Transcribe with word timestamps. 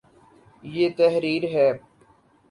یہ 0.63 0.89
تحریر 0.97 1.43
ہے 1.53 1.69